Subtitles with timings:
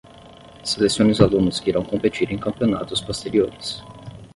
[0.71, 3.83] Selecione os alunos que irão competir em campeonatos posteriores.